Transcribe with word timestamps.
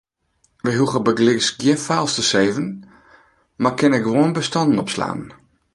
We 0.67 0.71
hoege 0.77 1.01
bygelyks 1.07 1.47
gjin 1.59 1.81
files 1.85 2.13
te 2.17 2.23
saven, 2.31 2.67
mar 3.61 3.75
kinne 3.79 3.99
gewoan 4.05 4.35
bestannen 4.39 4.81
opslaan. 4.83 5.21